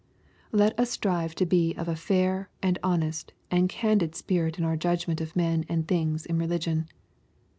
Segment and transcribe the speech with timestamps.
[0.51, 4.75] Let us strive to be of a fair, and honest, and candid spirit in our
[4.75, 6.89] judgment of men and things in religion.